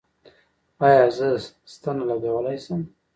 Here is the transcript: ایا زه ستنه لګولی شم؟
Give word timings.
ایا 0.85 1.03
زه 1.17 1.27
ستنه 1.73 2.03
لګولی 2.09 2.57
شم؟ 2.63 2.81